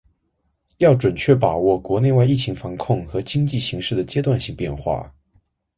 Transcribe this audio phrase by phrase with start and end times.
[0.79, 5.13] 要准确把握国内外疫情防控和经济形势的阶段性变化